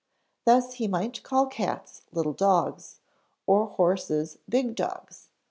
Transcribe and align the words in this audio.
Thus 0.45 0.73
he 0.73 0.87
might 0.87 1.21
call 1.21 1.45
cats 1.45 2.01
little 2.11 2.33
dogs, 2.33 3.01
or 3.45 3.67
horses 3.67 4.39
big 4.49 4.73
dogs. 4.73 5.29